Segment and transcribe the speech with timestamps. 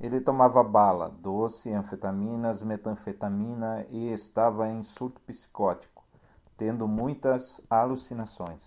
[0.00, 6.02] Ele tomava bala, doce, anfetaminas, metanfetamina e estava em surto psicótico,
[6.56, 8.62] tendo muitas alucinações